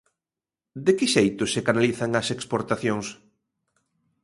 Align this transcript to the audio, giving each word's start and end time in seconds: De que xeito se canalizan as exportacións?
De 0.85 0.91
que 0.97 1.07
xeito 1.15 1.43
se 1.53 1.63
canalizan 1.67 2.11
as 2.21 2.27
exportacións? 2.35 3.07